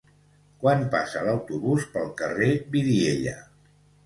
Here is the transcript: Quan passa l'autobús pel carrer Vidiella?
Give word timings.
Quan 0.63 0.79
passa 0.95 1.21
l'autobús 1.27 1.85
pel 1.93 2.09
carrer 2.23 2.49
Vidiella? 2.73 3.37